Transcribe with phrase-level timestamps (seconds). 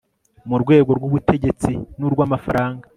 [0.49, 2.85] mu rwego rw ubutegetsi n urw amafaranga